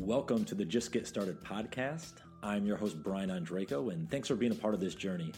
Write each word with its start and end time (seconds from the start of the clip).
Welcome 0.00 0.44
to 0.44 0.54
the 0.54 0.64
Just 0.64 0.92
Get 0.92 1.08
Started 1.08 1.42
podcast. 1.42 2.12
I'm 2.42 2.64
your 2.64 2.76
host, 2.76 3.02
Brian 3.02 3.30
Ondrako, 3.30 3.92
and 3.92 4.08
thanks 4.08 4.28
for 4.28 4.36
being 4.36 4.52
a 4.52 4.54
part 4.54 4.72
of 4.72 4.80
this 4.80 4.94
journey. 4.94 5.32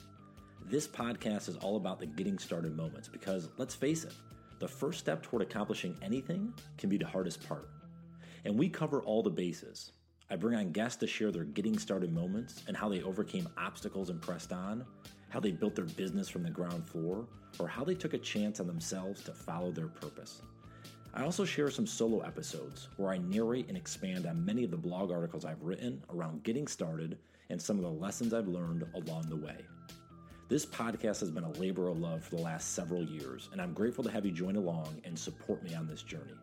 This 0.67 0.87
podcast 0.87 1.49
is 1.49 1.57
all 1.57 1.77
about 1.77 1.99
the 1.99 2.07
getting 2.07 2.39
started 2.39 2.77
moments 2.77 3.09
because, 3.09 3.49
let's 3.57 3.75
face 3.75 4.05
it, 4.05 4.13
the 4.59 4.69
first 4.69 5.01
step 5.01 5.23
toward 5.23 5.43
accomplishing 5.43 5.97
anything 6.03 6.53
can 6.77 6.91
be 6.91 6.99
the 6.99 7.07
hardest 7.07 7.49
part. 7.49 7.71
And 8.45 8.57
we 8.57 8.69
cover 8.69 9.01
all 9.01 9.23
the 9.23 9.31
bases. 9.31 9.93
I 10.29 10.37
bring 10.37 10.57
on 10.57 10.73
guests 10.73 10.99
to 10.99 11.07
share 11.07 11.33
their 11.33 11.45
getting 11.45 11.79
started 11.79 12.13
moments 12.13 12.63
and 12.69 12.77
how 12.77 12.91
they 12.91 13.03
overcame 13.03 13.49
obstacles 13.57 14.11
and 14.11 14.21
pressed 14.21 14.53
on, 14.53 14.85
how 15.31 15.41
they 15.41 15.53
built 15.53 15.75
their 15.75 15.87
business 15.87 16.29
from 16.29 16.43
the 16.43 16.51
ground 16.51 16.87
floor, 16.87 17.27
or 17.59 17.67
how 17.67 17.83
they 17.83 17.95
took 17.95 18.13
a 18.13 18.19
chance 18.19 18.61
on 18.61 18.67
themselves 18.67 19.23
to 19.23 19.33
follow 19.33 19.73
their 19.73 19.89
purpose. 19.89 20.43
I 21.13 21.25
also 21.25 21.45
share 21.45 21.71
some 21.71 21.89
solo 21.89 22.21
episodes 22.21 22.89
where 22.97 23.11
I 23.11 23.19
narrate 23.19 23.67
and 23.67 23.77
expand 23.77 24.27
on 24.27 24.45
many 24.45 24.63
of 24.63 24.71
the 24.71 24.77
blog 24.77 25.11
articles 25.11 25.45
I've 25.45 25.63
written 25.63 26.05
around 26.09 26.45
getting 26.45 26.69
started 26.69 27.19
and 27.49 27.61
some 27.61 27.79
of 27.79 27.83
the 27.83 27.91
lessons 27.91 28.33
I've 28.33 28.47
learned 28.47 28.87
along 28.95 29.29
the 29.29 29.35
way. 29.35 29.57
This 30.49 30.65
podcast 30.65 31.19
has 31.19 31.31
been 31.33 31.43
a 31.43 31.51
labor 31.53 31.89
of 31.89 31.99
love 31.99 32.23
for 32.23 32.37
the 32.37 32.43
last 32.43 32.75
several 32.75 33.03
years, 33.03 33.49
and 33.51 33.61
I'm 33.61 33.73
grateful 33.73 34.05
to 34.05 34.11
have 34.11 34.25
you 34.25 34.31
join 34.31 34.55
along 34.55 35.01
and 35.05 35.19
support 35.19 35.65
me 35.65 35.75
on 35.75 35.89
this 35.89 36.03
journey. 36.03 36.35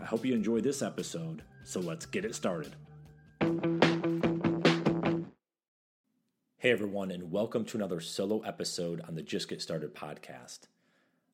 I 0.00 0.04
hope 0.04 0.24
you 0.24 0.34
enjoy 0.34 0.62
this 0.62 0.80
episode, 0.80 1.42
so 1.62 1.78
let's 1.80 2.06
get 2.06 2.24
it 2.24 2.34
started. 2.34 2.74
Hey 6.56 6.70
everyone, 6.70 7.10
and 7.10 7.30
welcome 7.30 7.66
to 7.66 7.76
another 7.76 8.00
solo 8.00 8.40
episode 8.40 9.02
on 9.06 9.14
the 9.14 9.22
Just 9.22 9.48
Get 9.48 9.60
Started 9.60 9.94
podcast. 9.94 10.60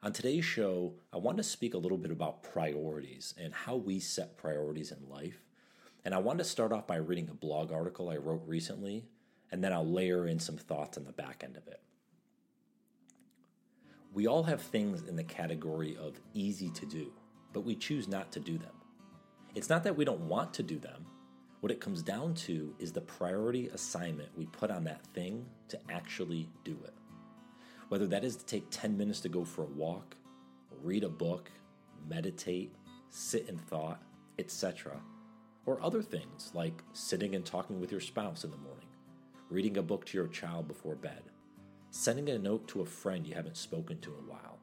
On 0.09 0.13
today's 0.15 0.47
show, 0.47 0.95
I 1.13 1.19
want 1.19 1.37
to 1.37 1.43
speak 1.43 1.75
a 1.75 1.77
little 1.77 1.99
bit 1.99 2.11
about 2.11 2.43
priorities 2.43 3.35
and 3.39 3.53
how 3.53 3.77
we 3.77 4.01
set 4.01 4.39
priorities 4.39 4.91
in 4.91 5.07
life. 5.07 5.43
And 6.03 6.15
I 6.15 6.19
want 6.19 6.39
to 6.39 6.45
start 6.45 6.73
off 6.73 6.87
by 6.87 6.97
reading 6.97 7.29
a 7.29 7.35
blog 7.35 7.73
article 7.73 8.09
I 8.09 8.17
wrote 8.17 8.41
recently, 8.47 9.05
and 9.53 9.63
then 9.63 9.71
I'll 9.71 9.87
layer 9.87 10.27
in 10.27 10.39
some 10.39 10.57
thoughts 10.57 10.97
on 10.97 11.05
the 11.05 11.13
back 11.13 11.43
end 11.45 11.59
of 11.59 11.67
it. 11.67 11.83
We 14.15 14.27
all 14.27 14.45
have 14.45 14.63
things 14.63 15.03
in 15.03 15.15
the 15.15 15.25
category 15.25 15.95
of 15.99 16.19
easy 16.33 16.71
to 16.71 16.87
do, 16.87 17.13
but 17.53 17.67
we 17.67 17.75
choose 17.75 18.09
not 18.09 18.33
to 18.33 18.41
do 18.41 18.57
them. 18.57 18.73
It's 19.55 19.69
not 19.69 19.85
that 19.85 19.99
we 19.99 20.07
don't 20.07 20.23
want 20.23 20.55
to 20.55 20.63
do 20.63 20.79
them. 20.79 21.05
What 21.61 21.71
it 21.71 21.83
comes 21.83 22.03
down 22.03 22.33
to 22.47 22.75
is 22.79 22.93
the 22.93 23.03
priority 23.03 23.69
assignment 23.69 24.31
we 24.39 24.47
put 24.47 24.71
on 24.71 24.85
that 24.85 25.07
thing 25.09 25.45
to 25.69 25.79
actually 25.91 26.49
do 26.65 26.79
it 26.85 26.95
whether 27.89 28.07
that 28.07 28.25
is 28.25 28.37
to 28.37 28.45
take 28.45 28.71
10 28.71 28.97
minutes 28.97 29.21
to 29.21 29.29
go 29.29 29.45
for 29.45 29.63
a 29.63 29.67
walk, 29.67 30.17
read 30.83 31.05
a 31.05 31.09
book, 31.09 31.51
meditate, 32.09 32.75
sit 33.11 33.49
in 33.49 33.59
thought, 33.59 34.03
etc., 34.39 35.01
or 35.67 35.83
other 35.83 36.03
things 36.03 36.51
like 36.55 36.83
sitting 36.93 37.35
and 37.35 37.45
talking 37.45 37.81
with 37.81 37.91
your 37.93 38.01
spouse 38.01 38.45
in 38.45 38.51
the 38.51 38.57
morning, 38.57 38.87
reading 39.51 39.77
a 39.77 39.83
book 39.83 40.07
to 40.07 40.17
your 40.17 40.29
child 40.29 40.67
before 40.67 40.95
bed, 40.95 41.23
sending 41.91 42.29
a 42.31 42.39
note 42.39 42.67
to 42.69 42.81
a 42.81 42.87
friend 42.87 43.27
you 43.27 43.35
haven't 43.35 43.57
spoken 43.57 43.99
to 44.01 44.11
in 44.11 44.25
a 44.25 44.31
while. 44.31 44.59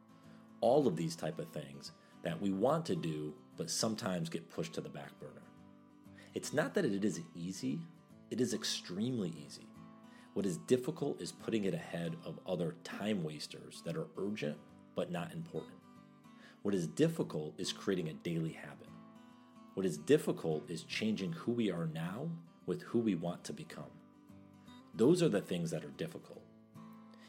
All 0.62 0.88
of 0.88 0.96
these 0.96 1.16
type 1.16 1.40
of 1.40 1.50
things 1.50 1.92
that 2.24 2.42
we 2.42 2.52
want 2.52 2.86
to 2.88 2.96
do 2.96 3.34
but 3.58 3.70
sometimes 3.70 4.30
get 4.30 4.50
pushed 4.50 4.74
to 4.74 4.82
the 4.82 4.90
back 4.90 5.18
burner. 5.20 5.32
It's 6.34 6.54
not 6.54 6.74
that 6.74 6.86
it 6.86 7.06
isn't 7.06 7.26
easy, 7.36 7.80
it 8.30 8.42
is 8.42 8.54
extremely 8.54 9.34
easy. 9.46 9.68
What 10.36 10.46
is 10.46 10.58
difficult 10.58 11.22
is 11.22 11.32
putting 11.32 11.64
it 11.64 11.74
ahead 11.74 12.18
of 12.26 12.42
other 12.46 12.76
time 12.84 13.24
wasters 13.24 13.82
that 13.86 13.96
are 13.96 14.08
urgent 14.18 14.58
but 14.94 15.10
not 15.10 15.32
important. 15.32 15.78
What 16.62 16.76
is 16.76 16.88
difficult 16.88 17.54
is 17.58 17.72
creating 17.72 18.10
a 18.10 18.14
daily 18.16 18.52
habit. 18.52 18.90
What 19.76 19.86
is 19.86 19.98
difficult 19.98 20.70
is 20.70 20.84
changing 20.84 21.32
who 21.32 21.54
we 21.54 21.72
are 21.72 21.88
now 21.88 22.28
with 22.66 22.82
who 22.82 23.00
we 23.00 23.16
want 23.16 23.46
to 23.46 23.54
become. 23.54 23.94
Those 24.94 25.24
are 25.24 25.30
the 25.30 25.40
things 25.40 25.72
that 25.72 25.86
are 25.86 25.96
difficult. 25.96 26.42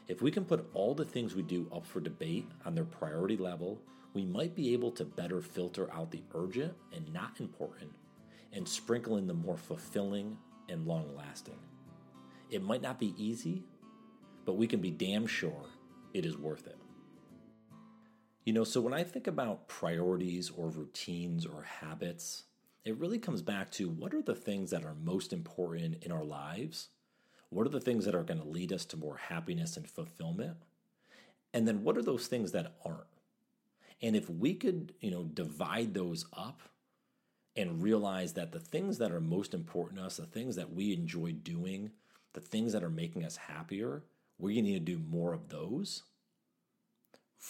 If 0.09 0.21
we 0.21 0.29
can 0.29 0.43
put 0.43 0.69
all 0.73 0.93
the 0.93 1.05
things 1.05 1.33
we 1.33 1.43
do 1.43 1.71
up 1.73 1.85
for 1.85 2.01
debate 2.01 2.49
on 2.65 2.75
their 2.75 2.83
priority 2.83 3.37
level, 3.37 3.79
we 4.13 4.25
might 4.25 4.53
be 4.53 4.73
able 4.73 4.91
to 4.91 5.05
better 5.05 5.39
filter 5.39 5.89
out 5.93 6.11
the 6.11 6.23
urgent 6.35 6.73
and 6.93 7.13
not 7.13 7.39
important 7.39 7.93
and 8.51 8.67
sprinkle 8.67 9.15
in 9.15 9.27
the 9.27 9.33
more 9.33 9.55
fulfilling 9.55 10.37
and 10.67 10.85
long 10.85 11.15
lasting. 11.15 11.55
It 12.49 12.63
might 12.63 12.81
not 12.81 12.99
be 12.99 13.13
easy, 13.17 13.63
but 14.45 14.53
we 14.53 14.67
can 14.67 14.79
be 14.79 14.91
damn 14.91 15.27
sure 15.27 15.65
it 16.13 16.25
is 16.25 16.37
worth 16.37 16.67
it. 16.67 16.77
You 18.45 18.53
know, 18.53 18.63
so 18.63 18.79
when 18.79 18.93
I 18.93 19.03
think 19.03 19.27
about 19.27 19.67
priorities 19.67 20.49
or 20.49 20.69
routines 20.69 21.45
or 21.45 21.63
habits, 21.63 22.43
it 22.85 22.97
really 22.97 23.19
comes 23.19 23.41
back 23.41 23.69
to 23.71 23.89
what 23.89 24.13
are 24.13 24.21
the 24.21 24.35
things 24.35 24.71
that 24.71 24.85
are 24.85 24.95
most 25.03 25.33
important 25.33 26.01
in 26.03 26.13
our 26.13 26.23
lives? 26.23 26.87
What 27.49 27.65
are 27.65 27.71
the 27.71 27.81
things 27.81 28.05
that 28.05 28.15
are 28.15 28.23
going 28.23 28.39
to 28.39 28.47
lead 28.47 28.71
us 28.71 28.85
to 28.85 28.97
more 28.97 29.17
happiness 29.17 29.75
and 29.75 29.85
fulfillment? 29.85 30.55
And 31.53 31.67
then 31.67 31.83
what 31.83 31.97
are 31.97 32.01
those 32.01 32.27
things 32.27 32.53
that 32.53 32.75
aren't? 32.85 33.01
And 34.01 34.15
if 34.15 34.29
we 34.29 34.53
could, 34.53 34.93
you 35.01 35.11
know, 35.11 35.23
divide 35.23 35.93
those 35.93 36.25
up 36.31 36.61
and 37.57 37.81
realize 37.81 38.33
that 38.33 38.53
the 38.53 38.59
things 38.59 38.99
that 38.99 39.11
are 39.11 39.19
most 39.19 39.53
important 39.53 39.99
to 39.99 40.05
us, 40.05 40.17
the 40.17 40.25
things 40.25 40.55
that 40.55 40.73
we 40.73 40.93
enjoy 40.93 41.33
doing, 41.33 41.91
the 42.37 42.41
things 42.41 42.71
that 42.73 42.83
are 42.83 42.89
making 42.89 43.25
us 43.25 43.35
happier, 43.35 44.03
we 44.37 44.61
need 44.61 44.73
to 44.73 44.93
do 44.93 44.99
more 45.09 45.33
of 45.33 45.49
those 45.49 46.03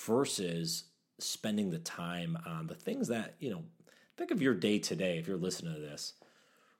versus 0.05 0.85
spending 1.19 1.69
the 1.69 1.79
time 1.79 2.37
on 2.45 2.67
the 2.67 2.75
things 2.75 3.09
that, 3.09 3.35
you 3.39 3.49
know, 3.49 3.63
think 4.17 4.31
of 4.31 4.41
your 4.41 4.53
day 4.53 4.79
today 4.79 5.17
if 5.17 5.27
you're 5.27 5.35
listening 5.35 5.73
to 5.73 5.79
this, 5.81 6.13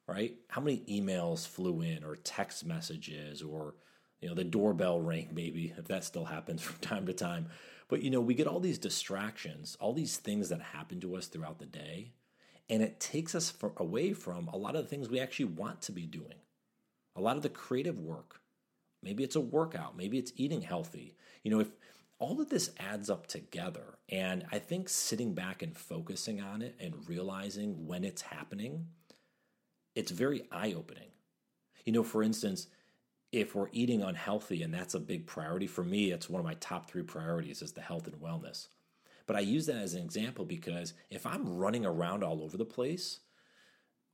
right? 0.08 0.36
How 0.48 0.62
many 0.62 0.86
emails 0.90 1.46
flew 1.46 1.82
in 1.82 2.06
or 2.06 2.16
text 2.16 2.66
messages 2.66 3.42
or, 3.42 3.76
you 4.22 4.30
know, 4.30 4.36
the 4.36 4.46
doorbell 4.46 5.02
rang 5.02 5.28
maybe, 5.34 5.74
if 5.78 5.90
that 5.90 6.06
still 6.06 6.26
happens 6.26 6.62
from 6.62 6.78
time 6.78 7.06
to 7.08 7.14
time. 7.14 7.48
But, 7.90 8.04
you 8.04 8.10
know, 8.10 8.22
we 8.22 8.36
get 8.36 8.48
all 8.48 8.62
these 8.62 8.78
distractions, 8.78 9.76
all 9.82 9.92
these 9.92 10.16
things 10.16 10.48
that 10.48 10.62
happen 10.62 11.02
to 11.02 11.18
us 11.18 11.28
throughout 11.28 11.60
the 11.60 11.66
day, 11.66 12.14
and 12.70 12.82
it 12.82 13.02
takes 13.02 13.36
us 13.36 13.50
for, 13.50 13.74
away 13.76 14.14
from 14.14 14.48
a 14.48 14.58
lot 14.58 14.78
of 14.78 14.84
the 14.84 14.90
things 14.90 15.10
we 15.10 15.20
actually 15.20 15.46
want 15.46 15.82
to 15.82 15.92
be 15.92 16.06
doing 16.06 16.36
a 17.18 17.22
lot 17.22 17.36
of 17.36 17.44
the 17.44 17.50
creative 17.50 18.00
work. 18.00 18.42
Maybe 19.04 19.24
it's 19.24 19.36
a 19.36 19.42
workout, 19.42 19.98
maybe 19.98 20.18
it's 20.18 20.34
eating 20.36 20.62
healthy. 20.62 21.16
You 21.44 21.52
know, 21.52 21.60
if 21.60 21.70
all 22.20 22.40
of 22.42 22.50
this 22.50 22.72
adds 22.80 23.10
up 23.10 23.28
together, 23.28 23.98
and 24.10 24.46
I 24.52 24.60
think 24.60 24.90
sitting 24.90 25.34
back 25.34 25.62
and 25.62 25.76
focusing 25.76 26.42
on 26.42 26.62
it 26.62 26.76
and 26.80 27.08
realizing 27.08 27.86
when 27.88 28.04
it's 28.04 28.22
happening, 28.22 28.88
it's 29.96 30.12
very 30.12 30.44
eye 30.52 30.74
opening. 30.76 31.10
You 31.86 31.94
know, 31.94 32.04
for 32.04 32.24
instance, 32.24 32.68
if 33.32 33.56
we're 33.56 33.70
eating 33.72 34.02
unhealthy 34.02 34.64
and 34.64 34.74
that's 34.74 34.94
a 34.94 35.00
big 35.00 35.28
priority 35.28 35.68
for 35.68 35.84
me, 35.84 36.12
it's 36.12 36.30
one 36.30 36.40
of 36.40 36.46
my 36.46 36.56
top 36.56 36.90
three 36.90 37.04
priorities 37.04 37.62
is 37.62 37.74
the 37.74 37.82
health 37.82 38.08
and 38.08 38.16
wellness. 38.22 38.68
But 39.26 39.36
I 39.36 39.42
use 39.42 39.66
that 39.66 39.76
as 39.76 39.94
an 39.94 40.04
example 40.04 40.46
because 40.46 40.94
if 41.10 41.26
I'm 41.26 41.58
running 41.58 41.86
around 41.86 42.24
all 42.24 42.42
over 42.42 42.58
the 42.58 42.66
place, 42.66 43.20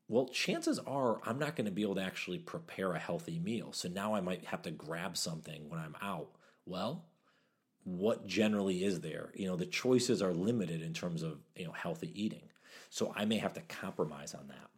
well, 0.07 0.27
chances 0.27 0.79
are 0.79 1.21
I'm 1.23 1.39
not 1.39 1.55
going 1.55 1.65
to 1.65 1.71
be 1.71 1.81
able 1.81 1.95
to 1.95 2.03
actually 2.03 2.39
prepare 2.39 2.93
a 2.93 2.99
healthy 2.99 3.39
meal. 3.39 3.71
So 3.73 3.87
now 3.87 4.13
I 4.13 4.21
might 4.21 4.45
have 4.45 4.61
to 4.63 4.71
grab 4.71 5.17
something 5.17 5.69
when 5.69 5.79
I'm 5.79 5.95
out. 6.01 6.29
Well, 6.65 7.05
what 7.83 8.27
generally 8.27 8.83
is 8.83 9.01
there? 9.01 9.31
You 9.33 9.47
know, 9.47 9.55
the 9.55 9.65
choices 9.65 10.21
are 10.21 10.33
limited 10.33 10.81
in 10.81 10.93
terms 10.93 11.23
of, 11.23 11.39
you 11.55 11.65
know, 11.65 11.71
healthy 11.71 12.11
eating. 12.21 12.49
So 12.89 13.13
I 13.15 13.25
may 13.25 13.37
have 13.37 13.53
to 13.53 13.61
compromise 13.61 14.33
on 14.33 14.47
that. 14.49 14.69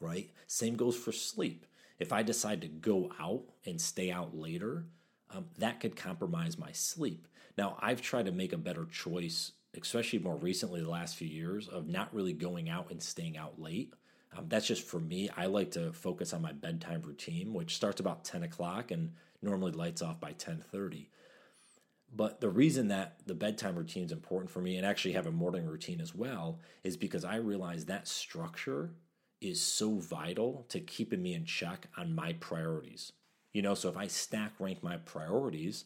Right? 0.00 0.30
Same 0.46 0.76
goes 0.76 0.96
for 0.96 1.12
sleep. 1.12 1.66
If 1.98 2.12
I 2.12 2.22
decide 2.22 2.60
to 2.60 2.68
go 2.68 3.10
out 3.20 3.42
and 3.66 3.80
stay 3.80 4.10
out 4.10 4.36
later, 4.36 4.86
um, 5.30 5.46
that 5.58 5.80
could 5.80 5.96
compromise 5.96 6.56
my 6.56 6.70
sleep. 6.72 7.26
Now, 7.56 7.76
I've 7.80 8.00
tried 8.00 8.26
to 8.26 8.32
make 8.32 8.52
a 8.52 8.58
better 8.58 8.84
choice, 8.84 9.52
especially 9.80 10.20
more 10.20 10.36
recently, 10.36 10.80
the 10.80 10.88
last 10.88 11.16
few 11.16 11.26
years, 11.26 11.66
of 11.66 11.88
not 11.88 12.14
really 12.14 12.32
going 12.32 12.70
out 12.70 12.92
and 12.92 13.02
staying 13.02 13.36
out 13.36 13.60
late 13.60 13.92
um, 14.36 14.46
that's 14.48 14.66
just 14.66 14.86
for 14.86 15.00
me. 15.00 15.30
I 15.36 15.46
like 15.46 15.70
to 15.72 15.92
focus 15.92 16.32
on 16.32 16.42
my 16.42 16.52
bedtime 16.52 17.02
routine, 17.02 17.54
which 17.54 17.76
starts 17.76 18.00
about 18.00 18.24
10 18.24 18.42
o'clock 18.42 18.90
and 18.90 19.12
normally 19.42 19.72
lights 19.72 20.02
off 20.02 20.20
by 20.20 20.32
10:30. 20.32 21.08
But 22.14 22.40
the 22.40 22.48
reason 22.48 22.88
that 22.88 23.20
the 23.26 23.34
bedtime 23.34 23.76
routine 23.76 24.04
is 24.04 24.12
important 24.12 24.50
for 24.50 24.60
me 24.60 24.76
and 24.76 24.86
actually 24.86 25.12
have 25.12 25.26
a 25.26 25.32
morning 25.32 25.66
routine 25.66 26.00
as 26.00 26.14
well 26.14 26.58
is 26.82 26.96
because 26.96 27.24
I 27.24 27.36
realize 27.36 27.84
that 27.84 28.08
structure 28.08 28.94
is 29.40 29.60
so 29.60 29.98
vital 29.98 30.64
to 30.70 30.80
keeping 30.80 31.22
me 31.22 31.34
in 31.34 31.44
check 31.44 31.86
on 31.96 32.14
my 32.14 32.32
priorities. 32.34 33.12
You 33.52 33.62
know, 33.62 33.74
so 33.74 33.88
if 33.88 33.96
I 33.96 34.06
stack 34.06 34.52
rank 34.58 34.82
my 34.82 34.96
priorities, 34.96 35.84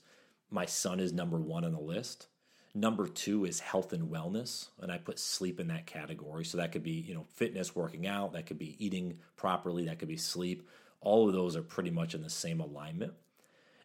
my 0.51 0.65
son 0.65 1.01
is 1.01 1.13
number 1.13 1.39
one 1.39 1.65
on 1.65 1.73
the 1.73 1.81
list. 1.81 2.29
Number 2.75 3.07
two 3.07 3.45
is 3.45 3.61
health 3.61 3.93
and 3.93 4.11
wellness, 4.11 4.69
and 4.81 4.91
I 4.91 4.97
put 4.97 5.19
sleep 5.19 5.61
in 5.61 5.69
that 5.69 5.87
category. 5.87 6.45
So 6.45 6.57
that 6.57 6.73
could 6.73 6.83
be, 6.83 6.93
you 7.07 7.15
know, 7.15 7.27
fitness, 7.35 7.77
working 7.77 8.07
out, 8.07 8.33
that 8.33 8.47
could 8.47 8.59
be 8.59 8.77
eating 8.79 9.19
properly, 9.37 9.85
that 9.87 9.99
could 9.99 10.09
be 10.09 10.17
sleep. 10.17 10.67
All 11.01 11.29
of 11.29 11.35
those 11.35 11.55
are 11.55 11.63
pretty 11.63 11.91
much 11.91 12.15
in 12.15 12.23
the 12.23 12.31
same 12.31 12.61
alignment. 12.61 13.13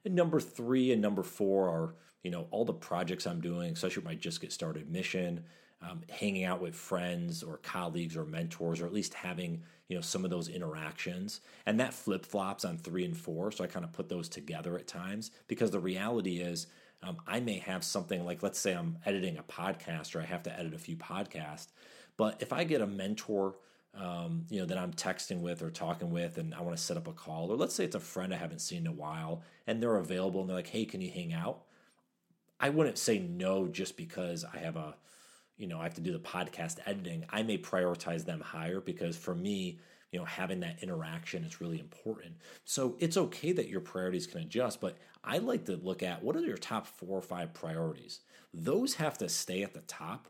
And 0.05 0.15
number 0.15 0.39
three 0.39 0.93
and 0.93 1.01
number 1.01 1.23
four 1.23 1.67
are, 1.67 1.95
you 2.23 2.31
know, 2.31 2.47
all 2.49 2.63
the 2.63 2.73
projects 2.73 3.27
I'm 3.27 3.41
doing, 3.41 3.73
especially 3.73 4.03
my 4.03 4.15
Just 4.15 4.39
Get 4.39 4.53
Started 4.53 4.89
mission, 4.89 5.43
um, 5.81 6.01
hanging 6.09 6.45
out 6.45 6.61
with 6.61 6.73
friends 6.73 7.43
or 7.43 7.57
colleagues 7.57 8.15
or 8.15 8.25
mentors, 8.25 8.81
or 8.81 8.85
at 8.85 8.93
least 8.93 9.13
having 9.13 9.63
you 9.89 9.95
know 9.95 10.01
some 10.01 10.23
of 10.23 10.31
those 10.31 10.47
interactions. 10.47 11.41
And 11.65 11.79
that 11.79 11.93
flip 11.93 12.25
flops 12.25 12.65
on 12.65 12.77
three 12.77 13.05
and 13.05 13.15
four, 13.15 13.51
so 13.51 13.63
I 13.63 13.67
kind 13.67 13.85
of 13.85 13.91
put 13.91 14.09
those 14.09 14.29
together 14.29 14.77
at 14.77 14.87
times 14.87 15.31
because 15.47 15.71
the 15.71 15.79
reality 15.79 16.37
is. 16.37 16.67
Um, 17.03 17.17
I 17.27 17.39
may 17.39 17.59
have 17.59 17.83
something 17.83 18.25
like, 18.25 18.41
let's 18.41 18.59
say 18.59 18.73
I'm 18.73 18.97
editing 19.05 19.37
a 19.37 19.43
podcast 19.43 20.15
or 20.15 20.21
I 20.21 20.25
have 20.25 20.43
to 20.43 20.59
edit 20.59 20.73
a 20.73 20.79
few 20.79 20.95
podcasts. 20.95 21.67
But 22.17 22.41
if 22.41 22.51
I 22.51 22.63
get 22.63 22.81
a 22.81 22.87
mentor, 22.87 23.55
um, 23.93 24.45
you 24.49 24.59
know, 24.59 24.65
that 24.65 24.77
I'm 24.77 24.93
texting 24.93 25.41
with 25.41 25.61
or 25.61 25.69
talking 25.69 26.11
with, 26.11 26.37
and 26.37 26.53
I 26.53 26.61
want 26.61 26.75
to 26.75 26.81
set 26.81 26.97
up 26.97 27.07
a 27.07 27.13
call, 27.13 27.51
or 27.51 27.55
let's 27.55 27.75
say 27.75 27.83
it's 27.83 27.95
a 27.95 27.99
friend 27.99 28.33
I 28.33 28.37
haven't 28.37 28.61
seen 28.61 28.79
in 28.79 28.87
a 28.87 28.91
while 28.91 29.43
and 29.67 29.81
they're 29.81 29.97
available 29.97 30.41
and 30.41 30.49
they're 30.49 30.57
like, 30.57 30.67
hey, 30.67 30.85
can 30.85 31.01
you 31.01 31.11
hang 31.11 31.33
out? 31.33 31.63
I 32.59 32.69
wouldn't 32.69 32.97
say 32.97 33.19
no 33.19 33.67
just 33.67 33.97
because 33.97 34.43
I 34.43 34.57
have 34.57 34.75
a 34.75 34.95
you 35.57 35.67
know, 35.67 35.79
I 35.79 35.83
have 35.83 35.95
to 35.95 36.01
do 36.01 36.13
the 36.13 36.19
podcast 36.19 36.77
editing, 36.85 37.25
I 37.29 37.43
may 37.43 37.57
prioritize 37.57 38.25
them 38.25 38.39
higher 38.39 38.79
because 38.79 39.17
for 39.17 39.35
me, 39.35 39.79
you 40.11 40.19
know, 40.19 40.25
having 40.25 40.61
that 40.61 40.81
interaction 40.81 41.43
is 41.43 41.59
really 41.59 41.79
important. 41.79 42.35
So 42.63 42.95
it's 42.99 43.17
okay 43.17 43.51
that 43.51 43.67
your 43.67 43.81
priorities 43.81 44.27
can 44.27 44.41
adjust, 44.41 44.79
but 44.79 44.97
I 45.23 45.39
like 45.39 45.65
to 45.65 45.75
look 45.75 46.01
at 46.01 46.23
what 46.23 46.35
are 46.35 46.41
your 46.41 46.57
top 46.57 46.87
four 46.87 47.17
or 47.17 47.21
five 47.21 47.53
priorities. 47.53 48.21
Those 48.53 48.95
have 48.95 49.17
to 49.17 49.27
stay 49.27 49.63
at 49.63 49.73
the 49.73 49.81
top. 49.81 50.29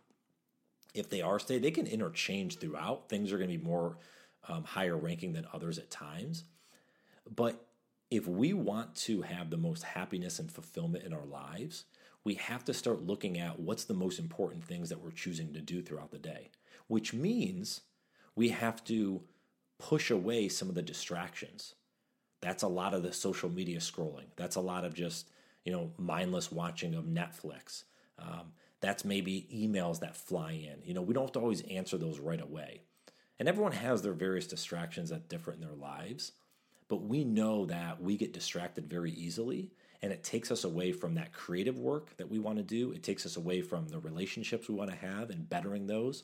If 0.94 1.10
they 1.10 1.22
are 1.22 1.40
stay, 1.40 1.60
they 1.60 1.72
can 1.72 1.86
interchange 1.86 2.58
throughout. 2.58 3.08
Things 3.08 3.32
are 3.32 3.38
going 3.38 3.52
to 3.52 3.58
be 3.58 3.64
more 3.64 3.98
um, 4.48 4.64
higher 4.64 4.98
ranking 4.98 5.34
than 5.34 5.48
others 5.54 5.78
at 5.78 5.92
times. 5.92 6.46
But 7.36 7.64
if 8.10 8.28
we 8.28 8.54
want 8.54 8.96
to 8.96 9.22
have 9.22 9.50
the 9.50 9.58
most 9.58 9.84
happiness 9.84 10.40
and 10.40 10.52
fulfillment 10.52 11.04
in 11.04 11.14
our 11.14 11.26
lives, 11.26 11.86
we 12.24 12.36
have 12.36 12.66
to 12.66 12.74
start 12.74 13.04
looking 13.04 13.38
at 13.38 13.60
what's 13.60 13.84
the 13.84 13.94
most 13.94 14.18
important 14.18 14.64
things 14.64 14.90
that 14.90 15.02
we're 15.02 15.12
choosing 15.12 15.54
to 15.54 15.62
do 15.62 15.82
throughout 15.82 16.12
the 16.12 16.18
day, 16.18 16.50
which 16.88 17.14
means 17.14 17.82
we 18.36 18.50
have 18.50 18.84
to 18.86 19.22
push 19.80 20.12
away 20.12 20.48
some 20.48 20.70
of 20.70 20.76
the 20.76 20.82
distractions. 20.82 21.76
That's 22.42 22.64
a 22.64 22.68
lot 22.68 22.94
of 22.94 23.04
the 23.04 23.14
social 23.14 23.50
media 23.50 23.80
scrolling. 23.80 24.28
That's 24.36 24.56
a 24.56 24.62
lot 24.62 24.86
of 24.86 24.94
just, 24.94 25.30
you 25.66 25.72
know, 25.72 25.92
mindless 25.98 26.52
watching 26.52 26.94
of 26.94 27.06
Netflix. 27.06 27.84
Um, 28.20 28.54
that's 28.80 29.06
maybe 29.06 29.48
emails 29.54 30.00
that 30.00 30.16
fly 30.16 30.52
in. 30.52 30.84
You 30.84 30.94
know, 30.94 31.02
we 31.02 31.14
don't 31.14 31.24
have 31.24 31.32
to 31.34 31.40
always 31.40 31.62
answer 31.62 31.98
those 31.98 32.20
right 32.20 32.42
away. 32.42 32.82
And 33.40 33.48
everyone 33.48 33.72
has 33.74 34.02
their 34.02 34.14
various 34.14 34.48
distractions 34.48 35.10
that 35.10 35.30
differ 35.30 35.52
in 35.52 35.60
their 35.60 35.74
lives, 35.74 36.32
but 36.88 37.04
we 37.04 37.24
know 37.24 37.66
that 37.66 38.02
we 38.02 38.18
get 38.18 38.34
distracted 38.34 38.88
very 38.88 39.12
easily 39.12 39.72
and 40.02 40.12
it 40.12 40.24
takes 40.24 40.52
us 40.52 40.64
away 40.64 40.92
from 40.92 41.16
that 41.16 41.34
creative 41.34 41.80
work 41.80 42.16
that 42.18 42.30
we 42.30 42.40
want 42.40 42.58
to 42.58 42.64
do. 42.64 42.92
It 42.92 43.04
takes 43.04 43.26
us 43.26 43.36
away 43.36 43.62
from 43.62 43.88
the 43.88 44.00
relationships 44.00 44.70
we 44.70 44.76
want 44.76 44.92
to 44.92 44.98
have 44.98 45.30
and 45.30 45.50
bettering 45.50 45.88
those. 45.88 46.24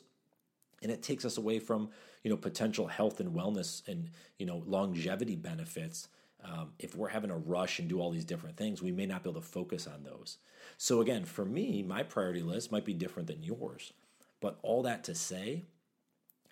And 0.82 0.90
it 0.90 1.02
takes 1.02 1.24
us 1.24 1.38
away 1.38 1.58
from, 1.58 1.90
you 2.22 2.30
know, 2.30 2.36
potential 2.36 2.86
health 2.86 3.20
and 3.20 3.34
wellness 3.34 3.86
and, 3.88 4.10
you 4.38 4.46
know, 4.46 4.62
longevity 4.66 5.36
benefits. 5.36 6.08
Um, 6.44 6.72
if 6.78 6.94
we're 6.94 7.08
having 7.08 7.30
a 7.30 7.38
rush 7.38 7.78
and 7.78 7.88
do 7.88 8.00
all 8.00 8.10
these 8.10 8.24
different 8.24 8.56
things, 8.56 8.82
we 8.82 8.92
may 8.92 9.06
not 9.06 9.22
be 9.22 9.30
able 9.30 9.40
to 9.40 9.46
focus 9.46 9.86
on 9.86 10.04
those. 10.04 10.38
So 10.76 11.00
again, 11.00 11.24
for 11.24 11.44
me, 11.44 11.82
my 11.82 12.02
priority 12.02 12.42
list 12.42 12.70
might 12.70 12.84
be 12.84 12.92
different 12.92 13.28
than 13.28 13.42
yours. 13.42 13.92
But 14.40 14.58
all 14.62 14.82
that 14.82 15.04
to 15.04 15.14
say 15.14 15.64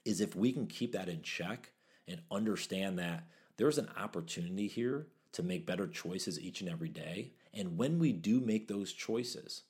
is 0.04 0.20
if 0.20 0.34
we 0.34 0.52
can 0.52 0.66
keep 0.66 0.92
that 0.92 1.08
in 1.08 1.22
check 1.22 1.72
and 2.08 2.20
understand 2.30 2.98
that 2.98 3.24
there's 3.56 3.78
an 3.78 3.90
opportunity 3.96 4.66
here 4.66 5.06
to 5.32 5.42
make 5.42 5.66
better 5.66 5.86
choices 5.86 6.40
each 6.40 6.60
and 6.60 6.70
every 6.70 6.88
day. 6.88 7.32
And 7.54 7.76
when 7.76 7.98
we 7.98 8.12
do 8.12 8.40
make 8.40 8.68
those 8.68 8.92
choices, 8.92 9.62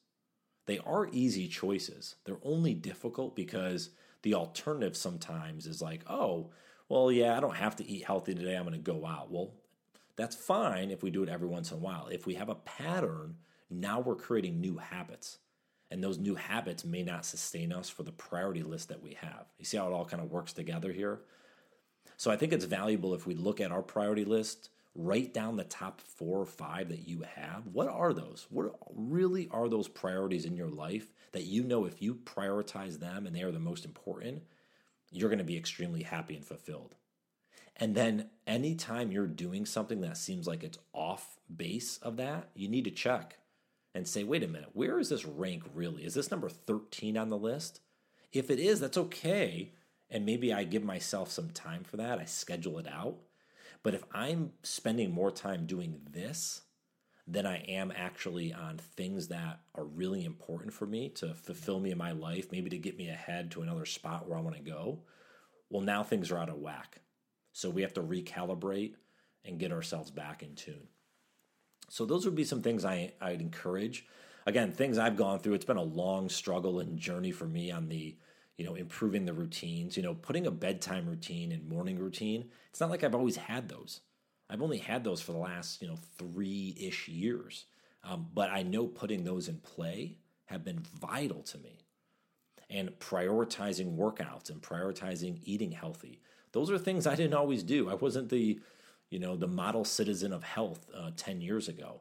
they 0.67 0.79
are 0.79 1.09
easy 1.13 1.49
choices. 1.49 2.17
They're 2.25 2.39
only 2.45 2.75
difficult 2.75 3.35
because 3.35 3.91
the 4.23 4.35
alternative 4.35 4.97
sometimes 4.97 5.67
is 5.67 5.83
like, 5.83 6.03
oh, 6.09 6.51
well, 6.89 7.11
yeah, 7.11 7.37
I 7.37 7.41
don't 7.41 7.57
have 7.57 7.77
to 7.77 7.89
eat 7.89 8.05
healthy 8.05 8.35
today. 8.35 8.55
I'm 8.55 8.65
going 8.65 8.75
to 8.75 8.79
go 8.79 9.07
out. 9.07 9.31
Well, 9.31 9.55
that's 10.17 10.37
fine 10.37 10.91
if 10.91 11.03
we 11.03 11.11
do 11.11 11.23
it 11.23 11.29
every 11.29 11.49
once 11.49 11.71
in 11.71 11.79
a 11.79 11.81
while. 11.81 12.09
If 12.09 12.27
we 12.27 12.35
have 12.35 12.49
a 12.49 12.55
pattern, 12.55 13.37
now 13.71 14.01
we're 14.01 14.15
creating 14.15 14.61
new 14.61 14.77
habits. 14.79 15.39
And 15.91 16.03
those 16.03 16.19
new 16.19 16.35
habits 16.35 16.85
may 16.85 17.03
not 17.03 17.25
sustain 17.25 17.73
us 17.73 17.89
for 17.89 18.03
the 18.03 18.13
priority 18.13 18.63
list 18.63 18.89
that 18.89 19.03
we 19.03 19.15
have. 19.21 19.47
You 19.59 19.65
see 19.65 19.77
how 19.77 19.89
it 19.89 19.93
all 19.93 20.05
kind 20.05 20.23
of 20.23 20.31
works 20.31 20.53
together 20.53 20.93
here? 20.93 21.21
So 22.17 22.31
I 22.31 22.37
think 22.37 22.53
it's 22.53 22.65
valuable 22.65 23.15
if 23.15 23.27
we 23.27 23.35
look 23.35 23.61
at 23.61 23.73
our 23.73 23.83
priority 23.83 24.25
list 24.25 24.71
write 24.95 25.33
down 25.33 25.57
the 25.57 25.65
top 25.65 26.01
four 26.01 26.41
or 26.41 26.47
five 26.47 26.89
that 26.91 27.09
you 27.09 27.25
have. 27.35 27.67
What 27.73 27.89
are 27.89 28.13
those? 28.13 28.47
What 28.51 28.75
really 28.95 29.49
are 29.51 29.69
those 29.69 29.89
priorities 29.89 30.45
in 30.45 30.57
your 30.57 30.69
life 30.69 31.13
that 31.33 31.45
you 31.45 31.63
know 31.63 31.85
if 31.87 32.03
you 32.03 32.15
prioritize 32.15 32.99
them 32.99 33.27
and 33.27 33.35
they 33.35 33.43
are 33.43 33.53
the 33.53 33.59
most 33.59 33.85
important, 33.85 34.43
you're 35.11 35.31
going 35.31 35.39
to 35.39 35.45
be 35.45 35.57
extremely 35.57 36.03
happy 36.03 36.37
and 36.37 36.45
fulfilled. 36.45 36.95
And 37.77 37.95
then 37.95 38.29
anytime 38.47 39.11
you're 39.11 39.27
doing 39.27 39.65
something 39.65 40.03
that 40.03 40.19
seems 40.19 40.47
like 40.47 40.63
it's 40.63 40.79
off 40.93 41.39
base 41.55 41.97
of 41.99 42.17
that, 42.19 42.51
you 42.55 42.69
need 42.69 42.85
to 42.85 42.91
check 42.91 43.39
and 43.95 44.07
say, 44.07 44.25
wait 44.25 44.43
a 44.43 44.49
minute, 44.49 44.71
where 44.73 44.99
is 44.99 45.09
this 45.09 45.25
rank 45.25 45.65
really? 45.75 46.05
Is 46.05 46.15
this 46.15 46.31
number 46.31 46.49
13 46.49 47.17
on 47.17 47.31
the 47.31 47.39
list? 47.39 47.81
If 48.31 48.51
it 48.51 48.59
is, 48.59 48.81
that's 48.81 48.99
okay. 48.99 49.73
And 50.11 50.27
maybe 50.27 50.53
I 50.53 50.65
give 50.65 50.85
myself 50.85 51.31
some 51.31 51.51
time 51.51 51.85
for 51.85 51.97
that. 51.97 52.19
I 52.19 52.25
schedule 52.25 52.79
it 52.79 52.87
out. 52.87 53.17
But 53.83 53.95
if 53.95 54.05
I'm 54.13 54.53
spending 54.63 55.13
more 55.13 55.31
time 55.31 55.67
doing 55.67 56.01
this 56.11 56.63
than 57.27 57.47
I 57.47 57.59
am 57.59 57.93
actually 57.95 58.53
on 58.53 58.79
things 58.79 59.29
that 59.29 59.61
are 59.75 59.85
really 59.85 60.25
important 60.25 60.73
for 60.73 60.87
me 60.87 61.09
to 61.11 61.35
fulfill 61.35 61.81
me 61.81 61.91
in 61.91 61.99
my 61.99 62.13
life, 62.13 62.53
maybe 62.53 62.71
to 62.71 62.79
get 62.79 62.97
me 62.97 63.09
ahead 63.09 63.51
to 63.53 63.63
another 63.63 63.87
spot 63.87 64.29
where 64.29 64.39
I 64.39 64.43
want 64.43 64.57
to 64.57 64.63
go, 64.63 65.01
well, 65.71 65.83
now 65.83 66.03
things 66.03 66.31
are 66.31 66.39
out 66.39 66.49
of 66.49 66.59
whack. 66.59 67.01
So 67.53 67.71
we 67.71 67.83
have 67.83 67.95
to 67.95 68.03
recalibrate 68.03 68.95
and 69.45 69.59
get 69.59 69.73
ourselves 69.73 70.11
back 70.11 70.43
in 70.43 70.55
tune. 70.55 70.89
So 71.89 72.05
those 72.05 72.25
would 72.25 72.35
be 72.35 72.45
some 72.45 72.63
things 72.63 72.85
I, 72.85 73.13
I'd 73.21 73.41
encourage. 73.41 74.07
Again, 74.47 74.73
things 74.73 74.99
I've 74.99 75.17
gone 75.17 75.39
through. 75.39 75.55
It's 75.55 75.65
been 75.65 75.77
a 75.77 75.83
long 75.83 76.29
struggle 76.29 76.81
and 76.81 76.99
journey 76.99 77.33
for 77.33 77.45
me 77.45 77.71
on 77.71 77.89
the 77.89 78.17
you 78.57 78.65
know, 78.65 78.75
improving 78.75 79.25
the 79.25 79.33
routines, 79.33 79.97
you 79.97 80.03
know, 80.03 80.15
putting 80.15 80.47
a 80.47 80.51
bedtime 80.51 81.07
routine 81.07 81.53
and 81.53 81.69
morning 81.69 81.99
routine. 81.99 82.51
It's 82.71 82.81
not 82.81 82.91
like 82.91 83.03
I've 83.03 83.15
always 83.15 83.37
had 83.37 83.69
those. 83.69 84.01
I've 84.51 84.63
only 84.63 84.79
had 84.79 85.05
those 85.05 85.23
for 85.23 85.33
the 85.33 85.39
last, 85.39 85.81
you 85.81 85.89
know, 85.89 85.99
three 86.19 86.77
ish 86.79 87.09
years. 87.09 87.65
Um, 88.05 88.27
but 88.35 88.51
I 88.51 88.63
know 88.63 88.87
putting 88.87 89.25
those 89.25 89.49
in 89.49 89.59
play 89.59 90.19
have 90.47 90.65
been 90.65 90.81
vital 91.01 91.43
to 91.43 91.59
me. 91.59 91.79
And 92.69 92.91
prioritizing 92.99 93.97
workouts 93.97 94.51
and 94.51 94.61
prioritizing 94.61 95.41
eating 95.45 95.73
healthy. 95.73 96.21
Those 96.53 96.71
are 96.71 96.79
things 96.79 97.07
I 97.07 97.15
didn't 97.15 97.35
always 97.35 97.63
do. 97.63 97.89
I 97.89 97.95
wasn't 97.95 98.29
the, 98.29 98.61
you 99.11 99.19
know, 99.19 99.37
the 99.37 99.47
model 99.47 99.85
citizen 99.85 100.33
of 100.33 100.43
health 100.43 100.87
uh, 100.95 101.11
10 101.17 101.41
years 101.41 101.69
ago. 101.69 102.01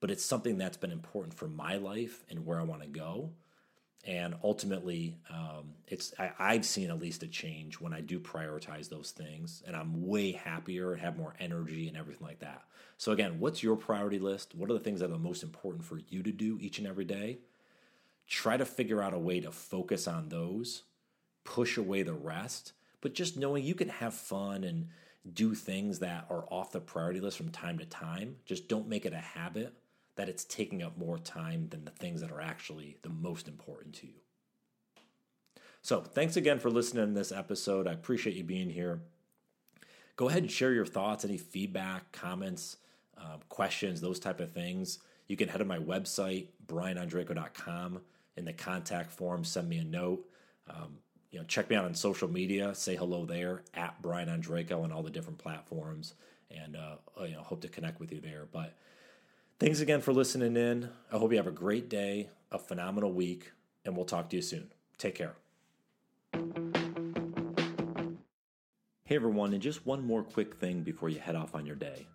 But 0.00 0.10
it's 0.10 0.24
something 0.24 0.58
that's 0.58 0.76
been 0.76 0.92
important 0.92 1.34
for 1.34 1.48
my 1.48 1.76
life 1.76 2.24
and 2.28 2.46
where 2.46 2.60
I 2.60 2.64
want 2.64 2.82
to 2.82 2.88
go 2.88 3.32
and 4.06 4.34
ultimately 4.44 5.16
um, 5.30 5.74
it's 5.86 6.14
I, 6.18 6.54
have 6.54 6.64
seen 6.64 6.90
at 6.90 7.00
least 7.00 7.22
a 7.22 7.26
change 7.26 7.80
when 7.80 7.92
i 7.92 8.00
do 8.00 8.20
prioritize 8.20 8.88
those 8.88 9.10
things 9.10 9.62
and 9.66 9.74
i'm 9.76 10.06
way 10.06 10.32
happier 10.32 10.92
and 10.92 11.00
have 11.00 11.18
more 11.18 11.34
energy 11.40 11.88
and 11.88 11.96
everything 11.96 12.26
like 12.26 12.40
that. 12.40 12.62
So 12.96 13.12
again 13.12 13.40
what's 13.40 13.62
your 13.62 13.76
priority 13.76 14.18
list? 14.18 14.54
What 14.54 14.70
are 14.70 14.74
the 14.74 14.80
things 14.80 15.00
that 15.00 15.06
are 15.06 15.12
the 15.12 15.18
most 15.18 15.42
important 15.42 15.84
for 15.84 16.00
you 16.08 16.22
to 16.22 16.32
do 16.32 16.58
each 16.60 16.78
and 16.78 16.86
every 16.86 17.04
day? 17.04 17.38
Try 18.26 18.56
to 18.56 18.64
figure 18.64 19.02
out 19.02 19.14
a 19.14 19.18
way 19.18 19.40
to 19.40 19.50
focus 19.50 20.06
on 20.06 20.28
those 20.28 20.82
push 21.48 21.78
away 21.78 22.02
the 22.02 22.12
rest 22.12 22.74
but 23.00 23.14
just 23.14 23.38
knowing 23.38 23.64
you 23.64 23.74
can 23.74 23.88
have 23.88 24.12
fun 24.12 24.64
and 24.64 24.88
do 25.32 25.54
things 25.54 26.00
that 26.00 26.26
are 26.28 26.44
off 26.50 26.72
the 26.72 26.80
priority 26.80 27.20
list 27.20 27.38
from 27.38 27.48
time 27.48 27.78
to 27.78 27.86
time 27.86 28.36
just 28.44 28.68
don't 28.68 28.86
make 28.86 29.06
it 29.06 29.14
a 29.14 29.18
habit 29.18 29.72
that 30.18 30.28
it's 30.28 30.44
taking 30.44 30.82
up 30.82 30.98
more 30.98 31.16
time 31.16 31.68
than 31.70 31.84
the 31.84 31.92
things 31.92 32.20
that 32.20 32.32
are 32.32 32.40
actually 32.40 32.96
the 33.02 33.08
most 33.08 33.46
important 33.46 33.94
to 33.94 34.08
you. 34.08 34.20
So, 35.80 36.00
thanks 36.00 36.36
again 36.36 36.58
for 36.58 36.70
listening 36.70 37.06
to 37.06 37.12
this 37.12 37.30
episode. 37.30 37.86
I 37.86 37.92
appreciate 37.92 38.34
you 38.34 38.42
being 38.42 38.68
here. 38.68 39.00
Go 40.16 40.28
ahead 40.28 40.42
and 40.42 40.50
share 40.50 40.72
your 40.72 40.86
thoughts, 40.86 41.24
any 41.24 41.38
feedback, 41.38 42.10
comments, 42.10 42.78
um, 43.16 43.38
questions, 43.48 44.00
those 44.00 44.18
type 44.18 44.40
of 44.40 44.50
things. 44.50 44.98
You 45.28 45.36
can 45.36 45.48
head 45.48 45.58
to 45.58 45.64
my 45.64 45.78
website, 45.78 46.48
brianondrako.com. 46.66 48.00
In 48.36 48.44
the 48.44 48.52
contact 48.52 49.12
form, 49.12 49.44
send 49.44 49.68
me 49.68 49.78
a 49.78 49.84
note. 49.84 50.28
Um, 50.68 50.98
you 51.30 51.38
know, 51.38 51.44
check 51.44 51.70
me 51.70 51.76
out 51.76 51.84
on 51.84 51.94
social 51.94 52.26
media. 52.26 52.74
Say 52.74 52.96
hello 52.96 53.24
there 53.24 53.62
at 53.72 54.02
Brian 54.02 54.28
Ondrako 54.28 54.82
on 54.82 54.90
all 54.90 55.04
the 55.04 55.10
different 55.10 55.38
platforms, 55.38 56.14
and 56.50 56.74
uh, 56.74 56.96
you 57.22 57.34
know, 57.34 57.42
hope 57.42 57.60
to 57.60 57.68
connect 57.68 58.00
with 58.00 58.10
you 58.10 58.20
there. 58.20 58.48
But 58.50 58.74
Thanks 59.60 59.80
again 59.80 60.00
for 60.00 60.12
listening 60.12 60.56
in. 60.56 60.88
I 61.12 61.18
hope 61.18 61.32
you 61.32 61.36
have 61.36 61.48
a 61.48 61.50
great 61.50 61.88
day, 61.88 62.28
a 62.52 62.60
phenomenal 62.60 63.12
week, 63.12 63.50
and 63.84 63.96
we'll 63.96 64.06
talk 64.06 64.30
to 64.30 64.36
you 64.36 64.42
soon. 64.42 64.70
Take 64.98 65.16
care. 65.16 65.34
Hey 69.02 69.16
everyone, 69.16 69.52
and 69.52 69.60
just 69.60 69.84
one 69.84 70.06
more 70.06 70.22
quick 70.22 70.54
thing 70.54 70.82
before 70.82 71.08
you 71.08 71.18
head 71.18 71.34
off 71.34 71.56
on 71.56 71.66
your 71.66 71.74
day. 71.74 72.06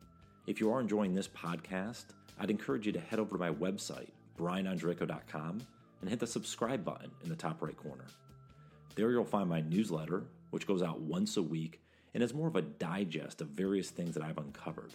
If 0.48 0.62
you 0.62 0.72
are 0.72 0.80
enjoying 0.80 1.14
this 1.14 1.28
podcast, 1.28 2.06
I'd 2.40 2.50
encourage 2.50 2.86
you 2.86 2.94
to 2.94 3.02
head 3.02 3.20
over 3.20 3.36
to 3.36 3.38
my 3.38 3.52
website, 3.52 4.12
brianondrako.com, 4.40 5.68
and 6.00 6.10
hit 6.10 6.22
the 6.22 6.28
subscribe 6.28 6.86
button 6.86 7.12
in 7.24 7.30
the 7.30 7.36
top 7.36 7.62
right 7.62 7.76
corner. 7.76 8.06
There 8.96 9.12
you'll 9.12 9.26
find 9.26 9.50
my 9.50 9.60
newsletter, 9.60 10.24
which 10.52 10.66
goes 10.66 10.82
out 10.82 11.02
once 11.02 11.36
a 11.36 11.42
week 11.42 11.82
and 12.14 12.24
is 12.24 12.34
more 12.34 12.48
of 12.48 12.56
a 12.56 12.62
digest 12.62 13.42
of 13.42 13.50
various 13.50 13.90
things 13.90 14.16
that 14.16 14.24
I've 14.24 14.38
uncovered, 14.38 14.94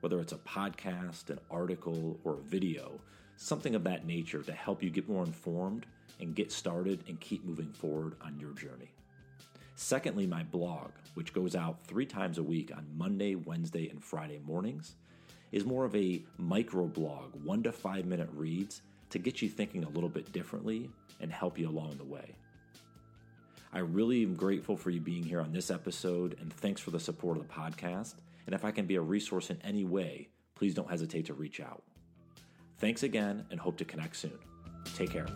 whether 0.00 0.20
it's 0.20 0.32
a 0.32 0.38
podcast, 0.38 1.30
an 1.30 1.38
article, 1.50 2.18
or 2.24 2.34
a 2.34 2.42
video, 2.42 3.00
something 3.36 3.74
of 3.74 3.84
that 3.84 4.06
nature 4.06 4.42
to 4.42 4.52
help 4.52 4.82
you 4.82 4.90
get 4.90 5.08
more 5.08 5.24
informed 5.24 5.86
and 6.20 6.34
get 6.34 6.52
started 6.52 7.04
and 7.08 7.20
keep 7.20 7.44
moving 7.44 7.72
forward 7.72 8.14
on 8.22 8.38
your 8.38 8.52
journey. 8.52 8.90
Secondly, 9.76 10.26
my 10.26 10.42
blog, 10.42 10.90
which 11.14 11.32
goes 11.32 11.56
out 11.56 11.78
three 11.86 12.04
times 12.04 12.36
a 12.36 12.42
week 12.42 12.70
on 12.76 12.86
Monday, 12.96 13.34
Wednesday, 13.34 13.88
and 13.88 14.04
Friday 14.04 14.38
mornings, 14.44 14.96
is 15.52 15.64
more 15.64 15.84
of 15.84 15.96
a 15.96 16.22
micro 16.36 16.86
blog, 16.86 17.34
one 17.44 17.62
to 17.62 17.72
five 17.72 18.04
minute 18.04 18.28
reads 18.34 18.82
to 19.08 19.18
get 19.18 19.40
you 19.42 19.48
thinking 19.48 19.84
a 19.84 19.88
little 19.88 20.08
bit 20.08 20.32
differently 20.32 20.90
and 21.20 21.32
help 21.32 21.58
you 21.58 21.68
along 21.68 21.96
the 21.96 22.04
way. 22.04 22.34
I 23.72 23.78
really 23.78 24.22
am 24.22 24.34
grateful 24.34 24.76
for 24.76 24.90
you 24.90 25.00
being 25.00 25.22
here 25.22 25.40
on 25.40 25.52
this 25.52 25.70
episode, 25.70 26.36
and 26.40 26.52
thanks 26.52 26.80
for 26.80 26.90
the 26.90 27.00
support 27.00 27.36
of 27.36 27.46
the 27.46 27.54
podcast. 27.54 28.14
And 28.50 28.58
if 28.58 28.64
I 28.64 28.72
can 28.72 28.84
be 28.84 28.96
a 28.96 29.00
resource 29.00 29.50
in 29.50 29.62
any 29.62 29.84
way, 29.84 30.28
please 30.56 30.74
don't 30.74 30.90
hesitate 30.90 31.26
to 31.26 31.34
reach 31.34 31.60
out. 31.60 31.84
Thanks 32.78 33.04
again, 33.04 33.46
and 33.52 33.60
hope 33.60 33.76
to 33.76 33.84
connect 33.84 34.16
soon. 34.16 34.40
Take 34.96 35.12
care. 35.12 35.28